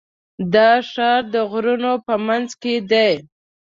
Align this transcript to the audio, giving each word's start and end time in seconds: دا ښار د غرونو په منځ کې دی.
دا 0.53 0.69
ښار 0.91 1.21
د 1.33 1.35
غرونو 1.51 1.93
په 2.05 2.13
منځ 2.27 2.49
کې 2.61 2.75
دی. 2.91 3.13